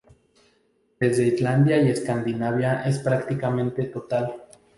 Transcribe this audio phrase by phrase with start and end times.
[0.99, 4.33] Desde Islandia y Escandinavia es prácticamente total.